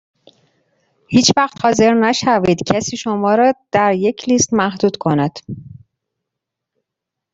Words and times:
هیچ 1.13 1.31
وقت 1.37 1.63
حاضر 1.65 1.93
نشوید 1.93 2.63
کسی 2.65 2.97
شما 2.97 3.53
در 3.71 3.93
یک 3.93 4.29
لیست 4.29 4.53
محدود 4.53 4.97
کند. 4.97 5.39